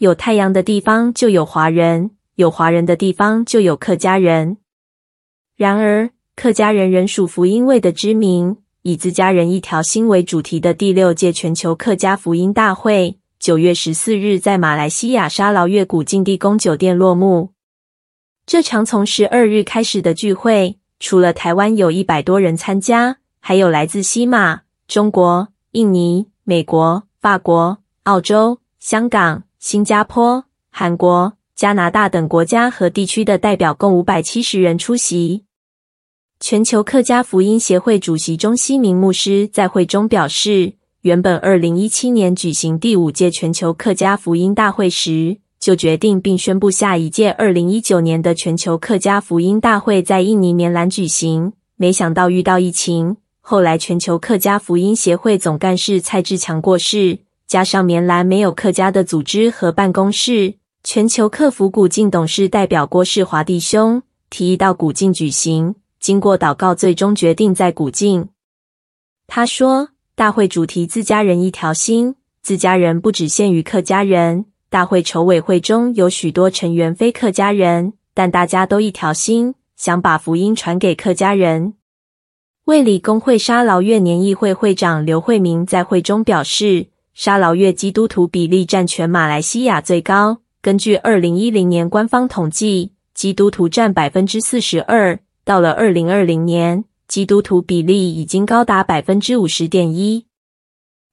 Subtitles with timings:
[0.00, 4.56] 有太阳的地方就有华人，有华人的地方就有客家人。
[5.58, 17.52] 然而，客家人仍属福音位的知名，以自家人一条心为主题的第六届全球客家福音大会，九月十四日在马来西亚沙劳越古晋地宫酒店落幕。
[18.46, 35.44] 这场从十二日开始的聚会，除了台湾有一百多人参加，还有来自西马、中国、印尼、美国、法国、澳洲、香港、新加坡、韩国、加拿大等国家和地区的代表，共五百七十人出席。
[36.40, 40.72] 全球客家福音协会主席钟希明牧师在会中表示，
[41.02, 51.52] 原本二零一七年举行第五届全球客家福音大会时，就决定并宣布下一届二零一九年的全球客家福音大会在印尼棉兰举行。
[51.76, 57.18] 没想到遇到疫情，后来全球客家福音协会总干事蔡志强过世，
[57.50, 60.54] 加上棉兰没有客家的组织和办公室，
[60.84, 65.74] 全球客服古晋董事代表郭世华弟兄提议到古晋举行。
[65.98, 68.28] 经过祷告，最终决定在古晋。
[69.26, 74.44] 他说：“大会主题‘自家人一条心’，自家人不只限于客家人。
[74.68, 81.74] 大会筹委会中有许多成员非客家人，但大家都一条心，想把福音传给客家人。”
[82.66, 86.86] 卫理公会沙劳越年议会会长刘慧明在会中表示
[87.22, 90.40] ：“沙劳越基督徒比例占全马来西亚最高。
[90.62, 100.24] 根据二零一零年官方统计，基督徒占百分之四十二。”到了二零二零年，基督徒比例已经高达百分之五十点一。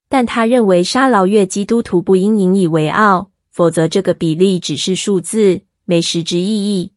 [0.08, 6.92] 但他认为沙劳越基督徒不应引以为傲，否则这个比例只是数字，没实质意义。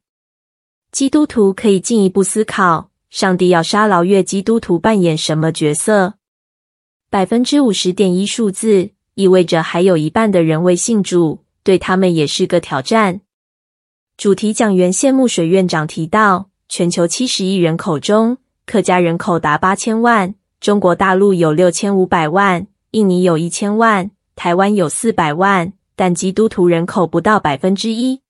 [0.93, 6.13] 基督徒可以进一步思考，上帝要沙劳越基督徒扮演什么角色？
[7.09, 13.21] 百分之五十点一数字意味着还有一半的人未信主，对他们也是个挑战。
[14.17, 16.49] 主题讲员谢木水院长提到。
[16.73, 28.21] 全球七十亿人口中，客家人口达八千万，中国大陆有六千五百万，印尼有一千万，台湾有四百万，但基督徒人口不到百分之一。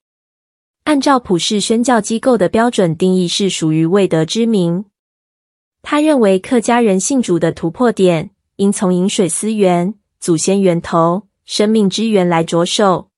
[0.86, 4.86] 按照普世宣教机构的标准定义，是属于未得之民。
[5.84, 13.09] 他认为客家人信主的突破点，应从饮水思源、祖先源头、生命之源来着手。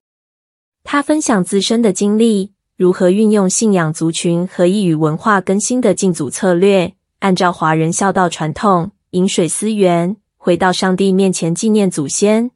[0.85, 2.53] 他分享自身的经历。
[2.75, 6.95] 如何运用信仰族群和异与文化更新的敬祖策略？
[7.19, 12.49] 按照华人孝道传统，饮水思源，回到上帝面前纪念祖先。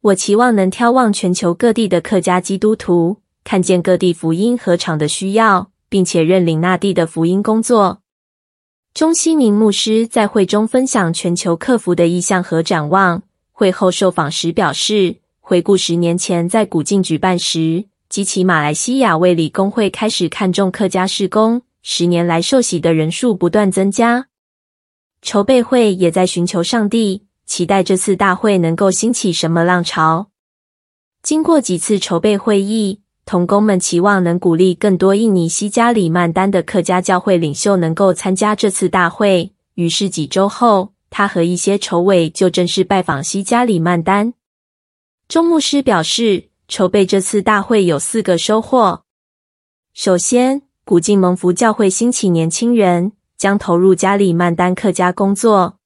[0.00, 8.00] 我期望能眺望全球各地的客家基督徒，看见各地福音禾场的需要，并且认领那地的福音工作。
[8.94, 13.22] 钟希明牧师在会中分享全球客服的意向和展望。
[13.58, 17.86] 会后受访时表示，回顾十年前在古晋举办时。
[18.08, 24.28] 激起马来西亚卫理公会开始看重客家事工，十年来受洗的人数不断增加。
[25.22, 30.28] 筹备会也在寻求上帝，期待这次大会能够兴起什么浪潮。
[31.24, 39.52] 经过几次筹备会议，同工们期望能鼓励更多印尼西加里曼丹的客家教会领袖能够参加这次大会。
[39.74, 44.34] 于是几周后，他和一些筹委就正式拜访西加里曼丹。
[45.28, 46.48] 钟牧师表示。
[46.70, 49.04] 筹备这次大会有四个收获。
[49.94, 55.78] 首先，古晋蒙福教会兴起年轻人，将投入加里曼丹客家工作。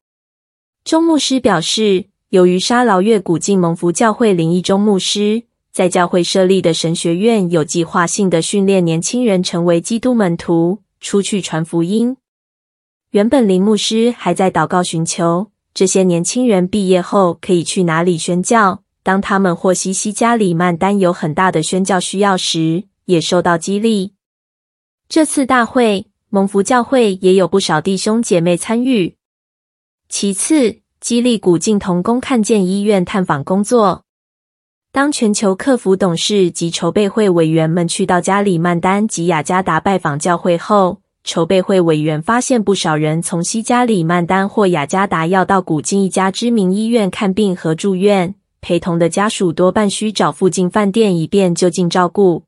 [0.82, 12.16] 钟牧师表示，由于沙劳越古晋蒙福教会林义忠牧师在教会设立的神学院有计划性的训练年轻人成为基督门徒，出去传福音。
[13.12, 18.82] 原本林牧师还在祷告寻求，这些年轻人毕业后可以去哪里宣教。
[19.02, 24.14] 当他们获悉西加里曼丹有很大的宣教需要时，也受到激励。
[25.10, 29.18] 这次大会，蒙福教会也有不少弟兄姐妹参与。
[30.08, 34.04] 其次，激励古晋同工看见医院探访工作。
[34.90, 48.34] 当全球客服董事及筹备会委员们去到加里曼丹及雅加达拜访教会后，筹备会委员发现不少人从西加里曼丹或雅加达要到古晋一家知名医院看病和住院。
[48.60, 52.44] 陪同的家属多半需找附近饭店，以便就近照顾。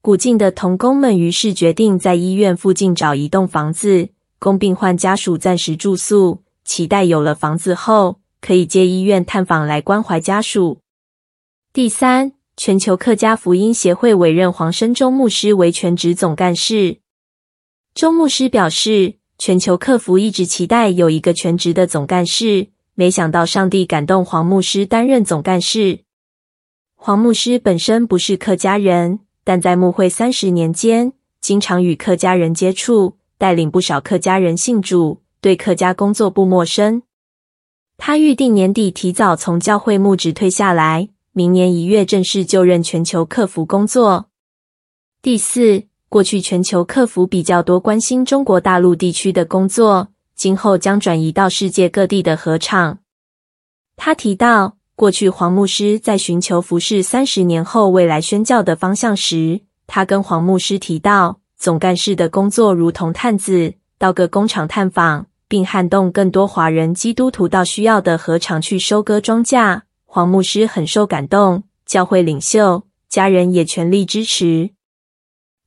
[0.00, 10.78] 古晋的童工们于是决定在医院附近找一栋房子，供病患家属暂时住宿，期待有了房子后，可以借医院探访来关怀家属。
[11.72, 16.98] 第三，全球客家福音协会委任黄申忠牧师为全职总干事。
[17.96, 22.66] 周牧师表示，全球客服一直期待有一个全职的总干事。
[22.92, 26.00] 没想到上帝感动黄牧师担任总干事。
[26.94, 37.02] 黄牧师本身不是客家人，但在牧会三十年间，经常与客家人接触，带领不少客家人信主，对客家工作不陌生。
[37.96, 44.28] 他预定年底提早从教会牧职退下来，明年一月正式就任全球客服工作。
[45.22, 52.98] 第四，过去全球客服比较多关心中国大陆地区的工作，今后将转移到世界各地的禾场。
[53.96, 65.26] 他提到，过去黄牧师在寻求服侍三十年后未来宣教的方向时，他跟黄牧师提到，总干事的工作如同探子，到各工厂探访。
[65.48, 69.82] 并撼动更多华人基督徒到需要的禾场去收割庄稼。
[70.04, 74.70] 黄牧师很受感动，教会领袖、家人也全力支持。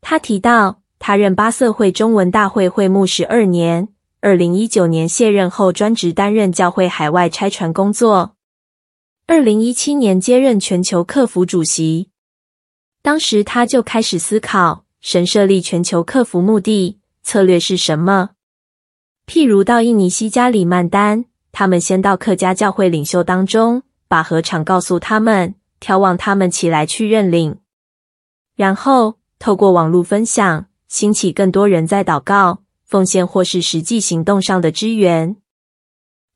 [0.01, 3.89] 他提到，他任巴瑟会中文大会会牧十二年，
[4.21, 8.35] 二零一九年卸任后专职担任教会海外拆船工作，
[9.27, 12.09] 二零一七年接任全球客服主席。
[13.01, 18.31] 当时他就开始思考，神设立全球客服目的、策略是什么？
[19.27, 27.57] 譬如到印尼西加里曼丹，他们先到客家教会领袖当中，把合场告诉他们，挑望他们起来去认领，
[28.55, 35.37] 然后透过网络分享，兴起更多人在祷告、奉献或是实际行动上的支援。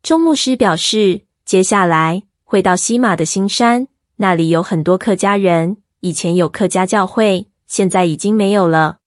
[0.02, 9.00] 钟牧师表示，接下来会到西马的新山，那里有很多客家人，以前有客家教会，现在已经没有了。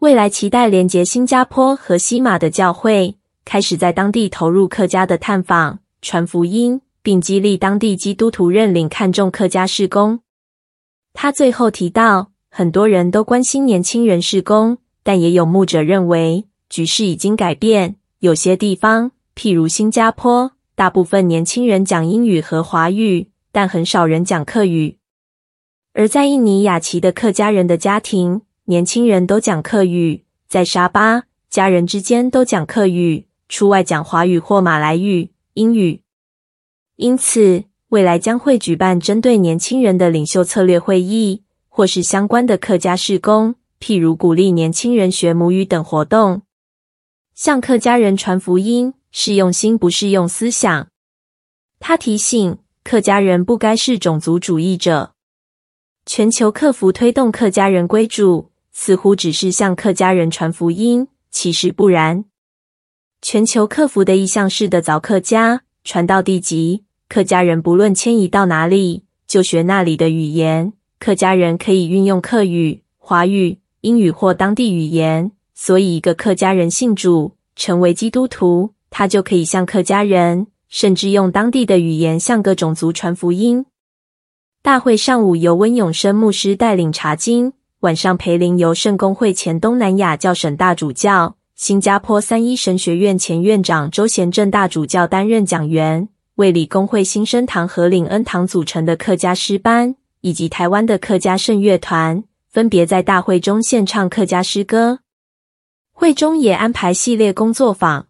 [0.00, 3.16] 未来期待连结新加坡和西马的教会，
[3.46, 10.20] 开始在当地投入客家的探访、传福音，并激励当地基督徒认领、看重客家事工。
[11.14, 17.96] 他最后提到，很多人都关心年轻人事工，但也有牧者认为局势已经改变。
[18.20, 24.96] 有些地方，譬如新加坡，大部分年轻人讲英语和华语，但很少人讲客语。
[25.92, 36.02] 而在印尼雅琪的客家人的家庭，年轻人都讲客语，在沙巴，家人之间都讲客语，出外讲华语或马来语、英语。
[36.96, 41.42] 因此，未来将会举办针对年轻人的领袖策略会议，
[41.78, 46.42] 或是相关的客家事工，譬如鼓励年轻人学母语等活动。
[47.36, 50.88] 向客家人传福音，是用心不是用思想。
[51.78, 55.12] 他提醒客家人不该是种族主义者。
[56.04, 58.50] 全球客服推动客家人归主。
[58.72, 62.24] 似乎只是向客家人传福音，其实不然。
[63.22, 70.72] 全球客服的意向是的，凿客家传到地级，客家人不论迁移到哪里，就学那里的语言。
[70.98, 75.32] 客家人可以运用客语、华语、英语或当地语言。
[75.54, 83.66] 所以，一个客家人信主成为基督徒，他就可以向客家人，甚至用当地的语言向各种族传福音。
[84.62, 87.52] 大会上午由温永生牧师带领查经。
[87.80, 105.00] 晚上培灵由圣公会前东南亚教省大主教、新加坡三一神学院前院长周贤正大主教担任讲员，为理公会新生堂和领恩堂组成的客家诗班，以及台湾的客家圣乐团，分别在大会中献唱客家诗歌。
[105.92, 108.06] 会中也安排系列工作坊。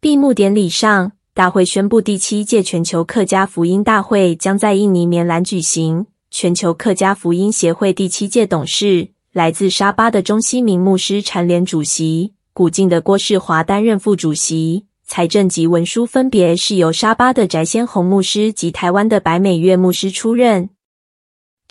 [0.00, 6.06] 闭幕典礼上，大会宣布第七届全球客家福音大会将在印尼棉兰举行。
[6.30, 20.70] 全球客家福音协会第七届董事，来自沙巴的钟西明牧师蝉联主席，古晋的郭世华担任副主席，财政及文书分别是由沙巴的翟先红牧师及台湾的白美月牧师出任。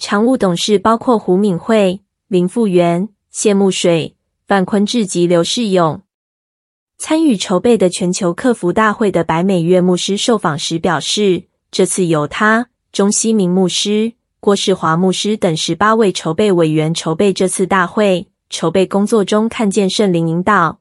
[0.06, 6.02] 常务董事包括胡敏慧、林富源、谢木水、范坤志及刘世勇。
[6.98, 14.12] 参与筹备的全球客服大会的白美月牧师受访时表示，这次由他、钟希明牧师。
[14.42, 20.80] 郭世华牧师等十八位筹备委员筹备这次大会，筹备工作中看见圣灵引导。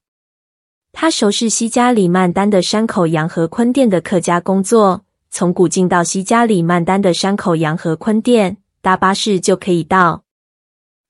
[0.91, 10.25] 他熟悉西加里曼丹的山口洋和坤店的客家工作，从古晋到西加里曼丹的山口洋和坤店搭巴士就可以到。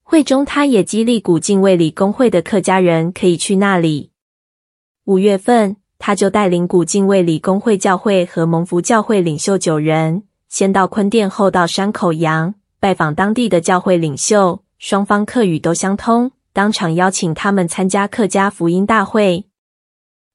[0.02, 4.10] 会中，他也激励古晋卫理公会的客家人可以去那里。
[5.04, 10.24] 五月份，他就带领古晋卫理公会教会和蒙福教会领袖九人。
[10.48, 19.46] 先到坤甸，后到山口洋，拜访当地的教会领袖，双方客语都相通，当场邀请他们参加客家福音大会。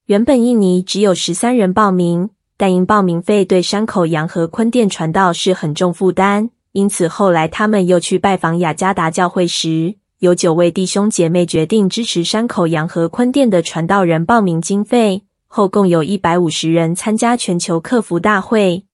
[0.08, 18.86] 原本印尼只有十三人报名，但因报名费对山口洋和坤甸传道是很重负担，因此后来他们又去拜访雅加达教会时，有九位弟兄姐妹决定支持山口洋和坤甸的传道人报名经费，后共有一百五十人参加全球客服大会。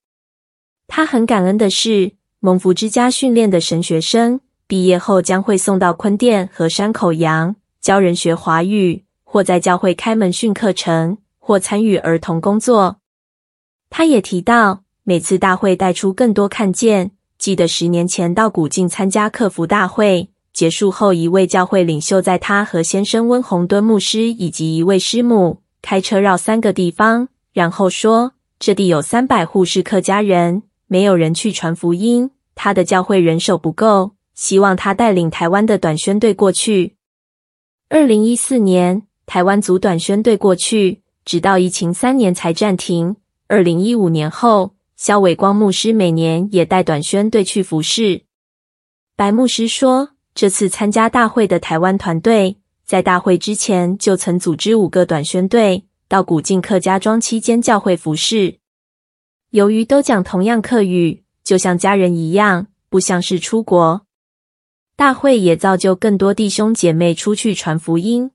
[0.88, 13.02] 他很感恩的是，蒙福之家训练的神学生，毕业后将会送到坤甸和山口洋教人学华语，或在教会开门训课程，或参与儿童工作。
[13.90, 17.12] 他也提到，每次大会带出更多看见。
[17.44, 36.96] 记得十年前到古晋参加客服大会，结束后，一位教会领袖在他和先生温洪敦牧师以及一位师母开车绕三个地方，然后说：“这地有三百户是客家人。”没有人去传福音，他的教会人手不够，希望他带领台湾的短宣队过去。
[37.90, 43.18] 二零一四年，台湾组短宣队过去，直到疫情三年才暂停。
[43.50, 48.24] 二零一五年后，萧伟光牧师每年也带短宣队去服侍。
[49.16, 58.60] 白牧师说，这次参加大会的台湾团队，在大会之前就曾组织五个短宣队到古晋客家庄期间教会服侍。
[59.50, 64.06] 由于都讲同样客语，就像家人一样，不像是出国。
[64.96, 68.32] 大会也造就更多弟兄姐妹出去传福音。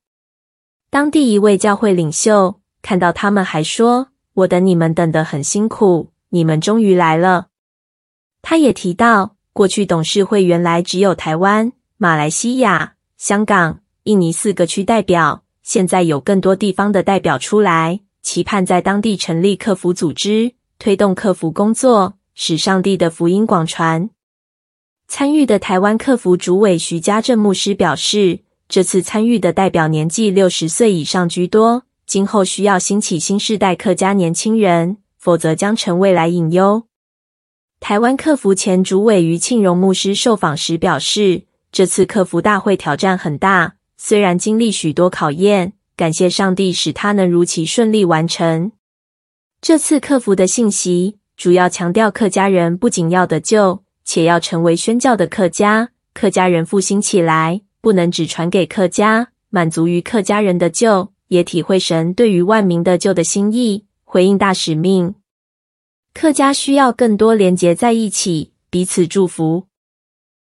[0.90, 7.48] 当地一位教会领袖看到他们，还说：“我等你们等得很辛苦，你们终于来了。”
[8.42, 20.54] 他也提到，过去董事会原来只有台湾、马来西亚、香港、印尼四个区代表，现在有更多地方的代表出来，期盼在当地成立客服组织。
[20.78, 24.10] 推动客服工作，使上帝的福音广传。
[25.08, 36.84] 参与的台湾客服主委徐家正牧师表示，这次参与的代表年纪六十岁以上居多，今后需要兴起新世代客家年轻人，否则将成未来隐忧。
[37.80, 48.72] 台湾客服前主委于庆荣牧师受访时表示，这次客服大会挑战很大，虽然经历许多考验，感谢上帝使他能如期顺利完成。
[49.60, 55.90] 这次客服的信息主要强调，客家人不仅要得救，且要成为宣教的客家。
[56.14, 65.14] 客家人复兴起来，不能只传给客家，满足于客家人的救，也体会神对于万民的救的心意，回应大使命。
[66.14, 69.66] 客家需要更多连结在一起，彼此祝福。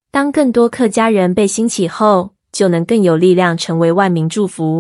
[0.10, 4.80] 当更多客家人被兴起后，就能更有力量成为万民祝福。